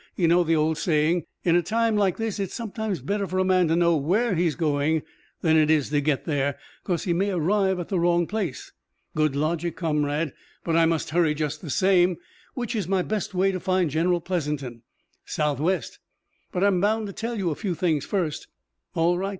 [0.15, 1.25] You know the old saying.
[1.43, 4.55] In a time like this it's sometimes better for a man to know where he's
[4.55, 5.03] going
[5.41, 8.71] than it is to get there, 'cause he may arrive at the wrong place."
[9.13, 10.33] "Good logic, comrade,
[10.63, 12.17] but I must hurry just the same.
[12.55, 14.81] Which is my best way to find General Pleasanton?"
[15.23, 15.99] "Southwest.
[16.51, 18.47] But I'm bound to tell you a few things first."
[18.95, 19.29] "All right.